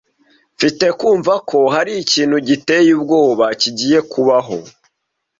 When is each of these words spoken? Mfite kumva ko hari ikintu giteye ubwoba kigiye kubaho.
Mfite 0.55 0.85
kumva 0.99 1.33
ko 1.49 1.59
hari 1.75 1.93
ikintu 2.03 2.35
giteye 2.47 2.89
ubwoba 2.97 3.45
kigiye 3.61 3.99
kubaho. 4.11 4.57